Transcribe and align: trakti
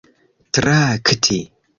trakti 0.57 1.37